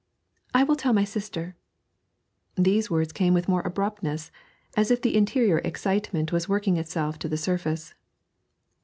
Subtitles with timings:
[0.55, 1.55] 'I will tell my sister.'
[2.55, 4.31] These words came with more abruptness,
[4.75, 7.93] as if the interior excitement was working itself to the surface.